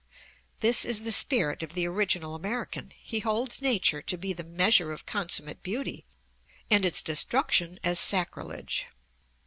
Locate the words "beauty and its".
5.61-7.03